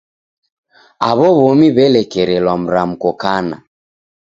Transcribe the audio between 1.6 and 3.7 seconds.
w'elekerelwa mramko kana.